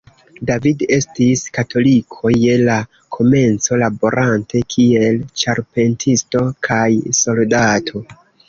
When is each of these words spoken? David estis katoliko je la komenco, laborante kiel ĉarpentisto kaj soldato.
David 0.49 0.79
estis 0.95 1.43
katoliko 1.57 2.31
je 2.45 2.55
la 2.69 2.77
komenco, 3.17 3.79
laborante 3.83 4.63
kiel 4.75 5.23
ĉarpentisto 5.43 6.45
kaj 6.71 6.85
soldato. 7.23 8.07